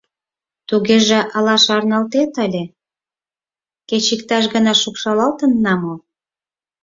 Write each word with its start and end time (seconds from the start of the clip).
—Тугеже 0.69 1.19
ала 1.35 1.55
шарналтет 1.65 2.33
ыле, 2.45 2.63
кеч 3.89 4.05
иктаж 4.15 4.43
гана 4.53 4.73
шупшалалтынна 4.81 5.73
мо? 5.83 5.93